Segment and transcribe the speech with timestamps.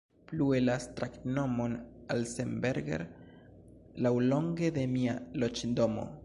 [0.29, 1.75] Plue, la stratnomon
[2.15, 3.05] Alsenberger
[4.07, 6.09] laŭlonge de mia loĝdomo.